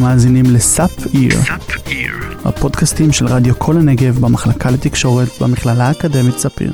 [0.00, 1.38] אתם מאזינים לסאפ איר,
[2.44, 6.72] הפודקאסטים של רדיו כל הנגב במחלקה לתקשורת במכללה האקדמית ספיר.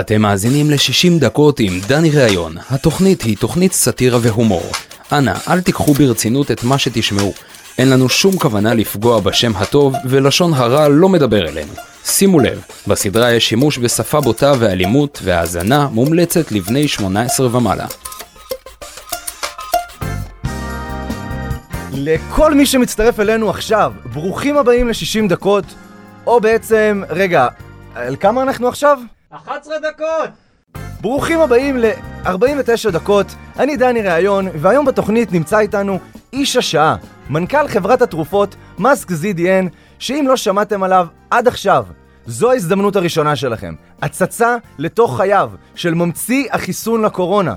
[0.00, 2.56] אתם מאזינים ל-60 דקות עם דני ראיון.
[2.70, 4.70] התוכנית היא תוכנית סאטירה והומור.
[5.12, 7.34] אנא, אל תיקחו ברצינות את מה שתשמעו.
[7.78, 11.72] אין לנו שום כוונה לפגוע בשם הטוב, ולשון הרע לא מדבר אלינו.
[12.04, 17.86] שימו לב, בסדרה יש שימוש בשפה בוטה ואלימות, והאזנה מומלצת לבני 18 ומעלה.
[22.02, 25.64] לכל מי שמצטרף אלינו עכשיו, ברוכים הבאים ל-60 דקות,
[26.26, 27.48] או בעצם, רגע,
[27.94, 28.98] על כמה אנחנו עכשיו?
[29.30, 30.30] 11 דקות!
[31.00, 33.26] ברוכים הבאים ל-49 דקות,
[33.58, 35.98] אני דני ראיון, והיום בתוכנית נמצא איתנו
[36.32, 36.96] איש השעה,
[37.30, 41.84] מנכ"ל חברת התרופות מאסק ZDN, שאם לא שמעתם עליו עד עכשיו,
[42.26, 43.74] זו ההזדמנות הראשונה שלכם.
[44.02, 47.54] הצצה לתוך חייו של ממציא החיסון לקורונה.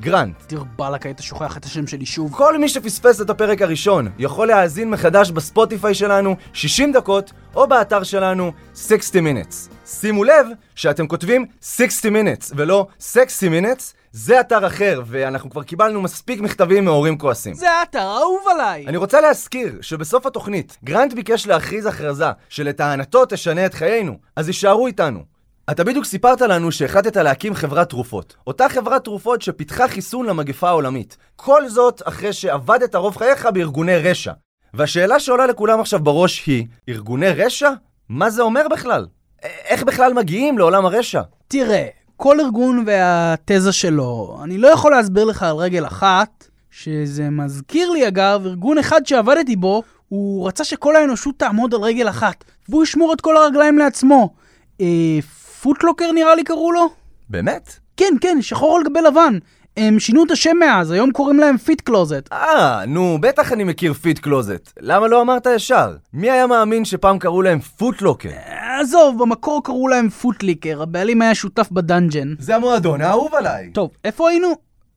[0.00, 0.34] גרנט.
[0.48, 2.32] דיר באלק, היית שוכח את השם שלי שוב.
[2.34, 8.02] כל מי שפספס את הפרק הראשון יכול להאזין מחדש בספוטיפיי שלנו 60 דקות או באתר
[8.02, 9.54] שלנו 60 minutes.
[9.86, 13.82] שימו לב שאתם כותבים 60 minutes ולא 60 minutes,
[14.12, 17.54] זה אתר אחר ואנחנו כבר קיבלנו מספיק מכתבים מהורים כועסים.
[17.54, 18.86] זה האתר האהוב עליי!
[18.86, 24.86] אני רוצה להזכיר שבסוף התוכנית גרנט ביקש להכריז הכרזה שלטענתו תשנה את חיינו, אז יישארו
[24.86, 25.37] איתנו.
[25.70, 28.36] אתה בדיוק סיפרת לנו שהחלטת להקים חברת תרופות.
[28.46, 31.16] אותה חברת תרופות שפיתחה חיסון למגפה העולמית.
[31.36, 34.32] כל זאת אחרי שעבדת רוב חייך בארגוני רשע.
[34.74, 37.70] והשאלה שעולה לכולם עכשיו בראש היא, ארגוני רשע?
[38.08, 39.06] מה זה אומר בכלל?
[39.42, 41.22] איך בכלל מגיעים לעולם הרשע?
[41.48, 47.90] תראה, כל ארגון והתזה שלו, אני לא יכול להסביר לך על רגל אחת, שזה מזכיר
[47.90, 52.82] לי אגב, ארגון אחד שעבדתי בו, הוא רצה שכל האנושות תעמוד על רגל אחת, והוא
[52.82, 54.34] ישמור את כל הרגליים לעצמו.
[54.80, 55.18] אה,
[55.62, 56.88] Foot Locker נראה לי קראו לו?
[57.28, 57.78] באמת?
[57.96, 59.38] כן, כן, שחור על גבי לבן.
[59.76, 62.28] הם שינו את השם מאז, היום קוראים להם Feet Closet.
[62.32, 64.72] אה, נו, בטח אני מכיר Feet Closet.
[64.80, 65.96] למה לא אמרת ישר?
[66.12, 68.30] מי היה מאמין שפעם קראו להם Foot Locker?
[68.80, 72.34] עזוב, במקור קראו להם Foot Licker, הבעלים היה שותף ב Dungeon.
[72.38, 73.70] זה המועדון האהוב עליי.
[73.74, 74.48] טוב, איפה היינו?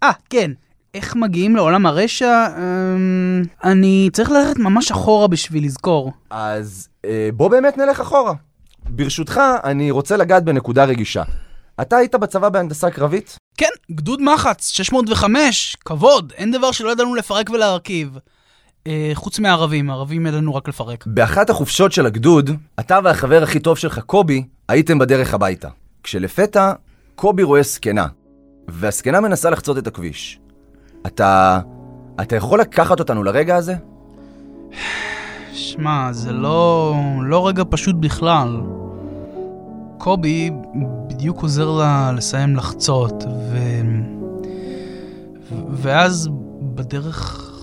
[0.04, 0.52] אה, כן.
[0.94, 2.48] איך מגיעים לעולם הרשע?
[2.58, 3.44] אמ...
[3.64, 6.12] אני צריך ללכת ממש אחורה בשביל לזכור.
[6.30, 8.34] אז אה, בוא באמת נלך אחורה.
[8.96, 11.24] ברשותך, אני רוצה לגעת בנקודה רגישה.
[11.82, 13.38] אתה היית בצבא בהנדסה קרבית?
[13.58, 18.18] כן, גדוד מחץ, 605, כבוד, אין דבר שלא ידענו לפרק ולהרכיב.
[18.88, 21.04] אה, חוץ מהערבים, הערבים ידענו רק לפרק.
[21.08, 22.50] באחת החופשות של הגדוד,
[22.80, 25.70] אתה והחבר הכי טוב שלך, קובי, הייתם בדרך הביתה.
[26.04, 26.74] כשלפתע,
[27.16, 28.08] קובי רואה זקנה,
[28.68, 30.40] והזקנה מנסה לחצות את הכביש.
[31.06, 31.60] אתה...
[32.22, 33.76] אתה יכול לקחת אותנו לרגע הזה?
[35.54, 36.96] שמע, זה לא...
[37.24, 38.62] לא רגע פשוט בכלל.
[40.04, 40.52] קובי
[41.08, 43.58] בדיוק עוזר לה לסיים לחצות, ו...
[45.72, 46.30] ואז
[46.62, 47.16] בדרך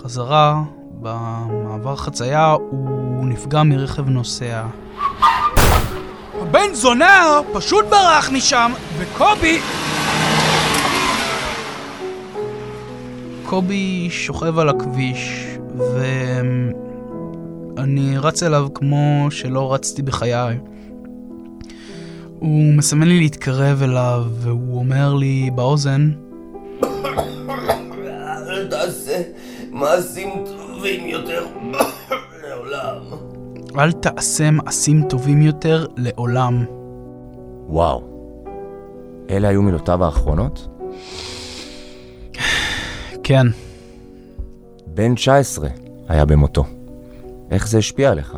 [0.03, 0.63] חזרה,
[1.01, 4.67] במעבר חצייה, הוא נפגע מרכב נוסע.
[6.41, 9.61] הבן זונה פשוט ברח משם, וקובי...
[13.47, 15.47] קובי שוכב על הכביש,
[17.77, 20.59] ואני רץ אליו כמו שלא רצתי בחיי.
[22.39, 26.11] הוא מסמן לי להתקרב אליו, והוא אומר לי באוזן,
[28.49, 29.23] אל תעשה
[29.71, 31.47] מעשים טובים יותר
[32.43, 33.03] לעולם.
[33.79, 36.65] אל תעשה מעשים טובים יותר לעולם.
[37.69, 38.03] וואו.
[39.31, 40.69] אלה היו מילותיו האחרונות?
[43.23, 43.47] כן,
[44.87, 45.69] בן 19
[46.09, 46.65] היה במותו.
[47.51, 48.37] איך זה השפיע עליך?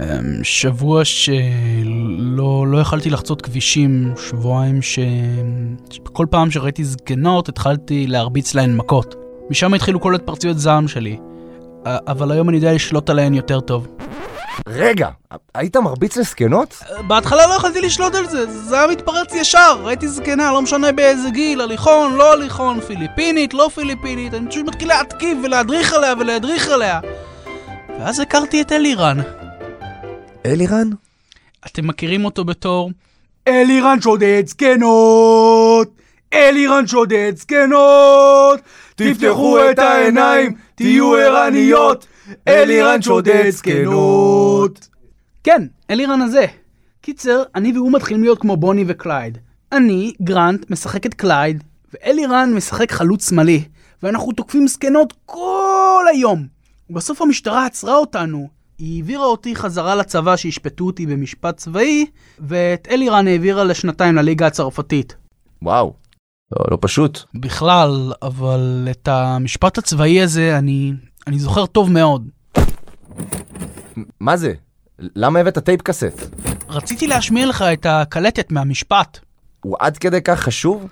[0.00, 4.98] אמ, שבוע שלא לא יכלתי לחצות כבישים, שבועיים ש...
[5.90, 9.14] שכל פעם שראיתי זקנות התחלתי להרביץ להן מכות.
[9.50, 11.18] משם התחילו כל התפרצויות זעם שלי.
[11.86, 13.86] אבל היום אני יודע לשלוט עליהן יותר טוב.
[14.68, 15.08] רגע,
[15.54, 16.82] היית מרביץ לזקנות?
[17.06, 21.30] בהתחלה לא יכולתי לשלוט על זה, זה היה מתפרץ ישר, ראיתי זקנה, לא משנה באיזה
[21.30, 27.00] גיל, הליכון, לא הליכון, פיליפינית, לא פיליפינית, אני פשוט מתחיל להתקיף ולהדריך עליה ולהדריך עליה.
[28.00, 29.18] ואז הכרתי את אלירן.
[30.46, 30.90] אלירן?
[31.66, 32.90] אתם מכירים אותו בתור
[33.48, 35.88] אלירן שודד זקנות!
[36.32, 38.60] אלירן שודד זקנות!
[38.94, 42.06] תפתחו את העיניים, תהיו ערניות!
[42.48, 44.88] אלירן שודד זקנות!
[45.44, 46.46] כן, אלירן הזה.
[47.00, 49.38] קיצר, אני והוא מתחילים להיות כמו בוני וקלייד.
[49.72, 51.64] אני, גרנט, משחק את קלייד,
[51.94, 53.64] ואלירן משחק חלוץ שמאלי,
[54.02, 56.46] ואנחנו תוקפים זקנות כל היום.
[56.90, 58.59] ובסוף המשטרה עצרה אותנו.
[58.80, 62.06] היא העבירה אותי חזרה לצבא שישפטו אותי במשפט צבאי,
[62.38, 65.16] ואת אלירן העבירה לשנתיים לליגה הצרפתית.
[65.62, 65.94] וואו.
[66.52, 67.20] לא, לא פשוט.
[67.34, 70.92] בכלל, אבל את המשפט הצבאי הזה אני,
[71.26, 72.28] אני זוכר טוב מאוד.
[74.20, 74.52] מה זה?
[74.98, 76.36] למה הבאת טייפ קסט?
[76.68, 79.18] רציתי להשמיע לך את הקלטת מהמשפט.
[79.64, 80.86] הוא עד כדי כך חשוב?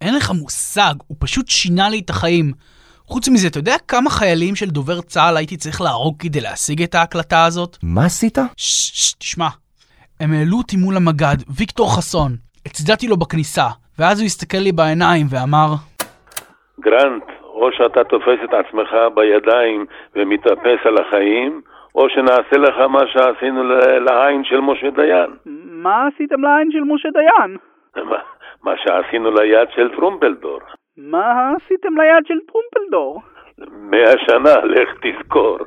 [0.00, 2.52] אין לך מושג, הוא פשוט שינה לי את החיים.
[3.06, 6.94] חוץ מזה, אתה יודע כמה חיילים של דובר צה"ל הייתי צריך להרוג כדי להשיג את
[6.94, 7.76] ההקלטה הזאת?
[7.82, 8.38] מה עשית?
[8.56, 9.48] ששש, תשמע.
[10.20, 12.30] הם העלו אותי מול המג"ד, ויקטור חסון.
[12.66, 13.66] הצדעתי לו בכניסה,
[13.98, 15.70] ואז הוא הסתכל לי בעיניים ואמר,
[16.80, 21.60] גרנט, או שאתה תופס את עצמך בידיים ומתאפס על החיים,
[21.94, 23.62] או שנעשה לך מה שעשינו
[24.06, 25.30] לעין של משה דיין.
[25.84, 27.56] מה עשיתם לעין של משה דיין?
[28.10, 28.16] מה,
[28.62, 30.60] מה שעשינו ליד של טרומפלדור.
[30.96, 33.22] מה עשיתם ליד של טרומפלדור?
[33.90, 35.58] מאה שנה, לך תזכור.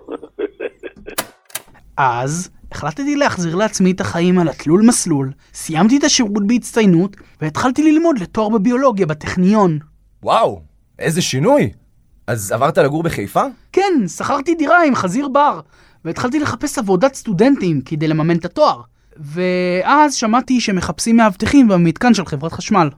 [1.97, 8.19] אז החלטתי להחזיר לעצמי את החיים על התלול מסלול, סיימתי את השירות בהצטיינות, והתחלתי ללמוד
[8.19, 9.79] לתואר בביולוגיה בטכניון.
[10.23, 10.61] וואו,
[10.99, 11.71] איזה שינוי!
[12.27, 13.43] אז עברת לגור בחיפה?
[13.71, 15.59] כן, שכרתי דירה עם חזיר בר,
[16.05, 18.81] והתחלתי לחפש עבודת סטודנטים כדי לממן את התואר.
[19.17, 22.89] ואז שמעתי שמחפשים מאבטחים במתקן של חברת חשמל.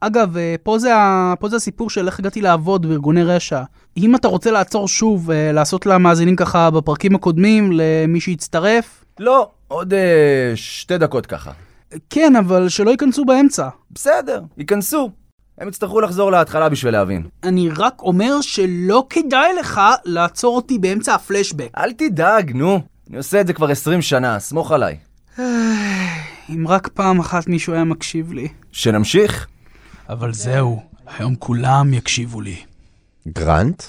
[0.00, 1.34] אגב, אה, פה זה, ה...
[1.40, 3.62] פה זה הסיפור של איך הגעתי לעבוד בארגוני רשע.
[3.96, 9.94] אם אתה רוצה לעצור שוב, אה, לעשות למאזינים ככה בפרקים הקודמים, למי שיצטרף, לא, עוד
[9.94, 11.50] אה, שתי דקות ככה.
[12.10, 13.68] כן, אבל שלא ייכנסו באמצע.
[13.90, 15.10] בסדר, ייכנסו.
[15.58, 17.26] הם יצטרכו לחזור להתחלה בשביל להבין.
[17.42, 21.68] אני רק אומר שלא כדאי לך לעצור אותי באמצע הפלשבק.
[21.76, 22.80] אל תדאג, נו.
[23.08, 24.96] אני עושה את זה כבר 20 שנה, סמוך עליי.
[26.50, 28.48] אם רק פעם אחת מישהו היה מקשיב לי.
[28.72, 29.46] שנמשיך?
[30.12, 30.82] אבל זהו,
[31.18, 32.56] היום כולם יקשיבו לי.
[33.28, 33.82] גרנט?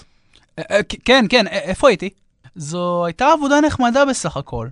[0.60, 2.10] אה, כן, כן, א- איפה הייתי?
[2.56, 4.68] זו הייתה עבודה נחמדה בסך הכל.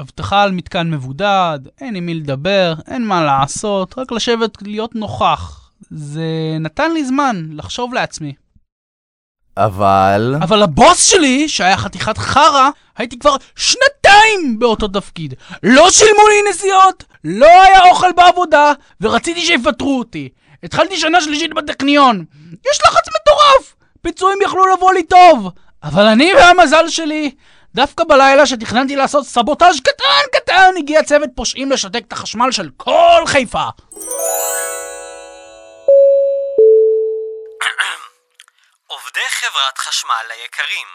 [0.00, 5.70] אבטחה על מתקן מבודד, אין עם מי לדבר, אין מה לעשות, רק לשבת להיות נוכח.
[5.90, 8.32] זה נתן לי זמן לחשוב לעצמי.
[9.56, 10.34] אבל...
[10.42, 15.34] אבל הבוס שלי, שהיה חתיכת חרא, הייתי כבר שנתיים באותו תפקיד.
[15.62, 20.28] לא שילמו לי נסיעות, לא היה אוכל בעבודה, ורציתי שיפטרו אותי.
[20.62, 22.24] התחלתי שנה שלישית בטכניון.
[22.70, 23.74] יש לחץ מטורף!
[24.02, 25.48] פיצויים יכלו לבוא לי טוב.
[25.82, 27.34] אבל אני והמזל שלי,
[27.74, 33.22] דווקא בלילה שתכננתי לעשות סבוטאז' קטן קטן, הגיע צוות פושעים לשתק את החשמל של כל
[33.26, 33.64] חיפה.
[38.86, 40.86] עובדי חברת חשמל היקרים,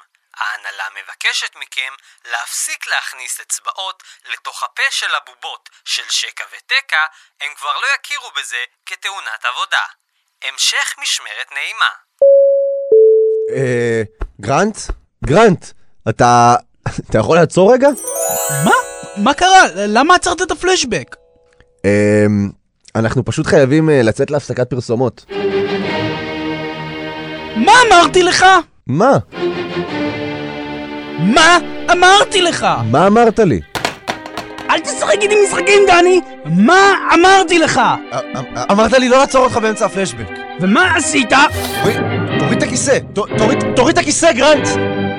[0.42, 1.94] ההנהלה מבקשת מכם
[2.32, 7.04] להפסיק להכניס אצבעות לתוך הפה של הבובות של שקע ותקע,
[7.42, 9.86] הם כבר לא יכירו בזה כתאונת עבודה.
[10.44, 11.92] המשך משמרת נעימה.
[13.56, 14.02] אה...
[14.42, 14.78] גרנט?
[15.26, 15.66] גרנט,
[16.10, 16.56] אתה...
[17.10, 17.88] אתה יכול לעצור רגע?
[18.66, 18.76] מה?
[19.18, 19.64] מה קרה?
[19.76, 21.16] למה עצרת את הפלשבק?
[21.86, 22.26] אה...
[22.96, 25.26] אנחנו פשוט חייבים אה, לצאת להפסקת פרסומות.
[27.56, 28.46] מה אמרתי לך?
[28.88, 29.18] מה?
[31.20, 31.58] מה
[31.92, 32.68] אמרתי לך?
[32.92, 33.60] מה אמרת לי?
[34.70, 36.22] אל תשחק איתי משחקים, דני!
[36.46, 37.82] מה אמרתי לך?
[38.72, 40.26] אמרת לי לא לעצור אותך באמצע הפלשבק.
[40.60, 41.30] ומה עשית?
[42.40, 42.98] תוריד את הכיסא!
[43.76, 44.68] תוריד- את הכיסא, גרנט!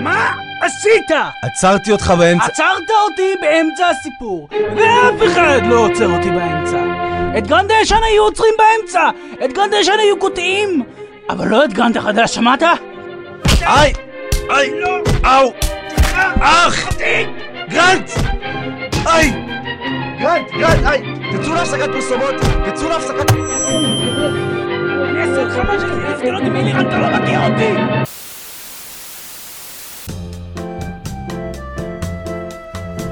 [0.01, 0.31] מה
[0.63, 1.11] עשית?
[1.45, 2.45] עצרתי אותך באמצע...
[2.47, 6.79] עצרת אותי באמצע הסיפור, ואף אחד לא עוצר אותי באמצע.
[7.39, 9.09] את גרנט הישן היו עוצרים באמצע!
[9.45, 10.83] את גרנט הישן היו קוטעים!
[11.31, 12.63] אבל לא את גרנט החדש, שמעת?
[13.63, 13.93] איי!
[14.51, 14.71] איי!
[15.25, 15.68] אau!
[16.41, 16.89] אח!
[17.69, 18.11] גרנט!
[19.07, 19.33] איי!
[20.21, 20.51] גרנט!
[20.59, 20.87] גרנט!
[20.87, 21.15] איי!
[21.33, 22.35] תצאו להפסקת פרסומות!
[22.67, 23.31] תצאו להפסקת...
[23.33, 24.39] לא!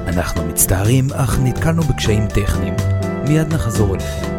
[0.07, 2.73] אנחנו מצטערים, אך נתקלנו בקשיים טכניים.
[3.27, 4.36] מיד נחזור אליכם.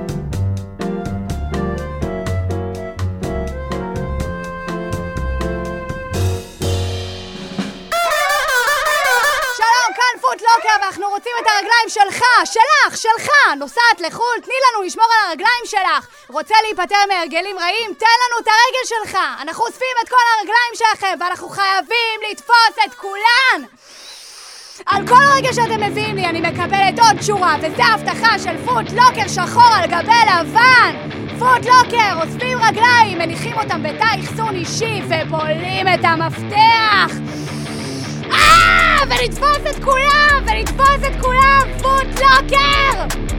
[10.69, 13.31] כאן פוטלוקר, ואנחנו רוצים את הרגליים שלך, שלך, שלך!
[13.57, 16.07] נוסעת לחו"ל, תני לנו לשמור על הרגליים שלך!
[16.29, 17.95] רוצה להיפטר מהרגלים רעים?
[17.95, 19.19] תן לנו את הרגל שלך!
[19.41, 23.69] אנחנו אוספים את כל הרגליים שלכם, ואנחנו חייבים לתפוס את כולן!
[24.87, 29.75] על כל רגע שאתם מביאים לי אני מקבלת עוד שורה, וזה הבטחה של פוטלוקר שחור
[29.75, 31.11] על גבי לבן!
[31.39, 37.58] פוטלוקר, אוספים רגליים, מניחים אותם בתא אחסון אישי, ופולים את המפתח!
[39.07, 40.45] ונתפוס את כולם!
[40.47, 41.69] ונתפוס את כולם!
[41.79, 43.38] פוטלוקר!